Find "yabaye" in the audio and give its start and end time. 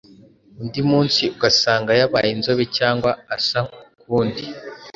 1.99-2.29